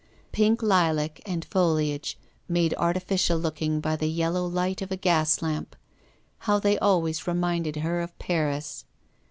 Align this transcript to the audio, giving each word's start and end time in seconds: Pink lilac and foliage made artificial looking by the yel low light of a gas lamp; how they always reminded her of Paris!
Pink 0.31 0.63
lilac 0.63 1.21
and 1.27 1.45
foliage 1.45 2.17
made 2.49 2.73
artificial 2.75 3.37
looking 3.37 3.79
by 3.79 3.95
the 3.95 4.07
yel 4.09 4.31
low 4.31 4.47
light 4.47 4.81
of 4.81 4.91
a 4.91 4.97
gas 4.97 5.43
lamp; 5.43 5.75
how 6.49 6.57
they 6.57 6.75
always 6.79 7.27
reminded 7.27 7.75
her 7.75 8.01
of 8.01 8.17
Paris! 8.17 8.85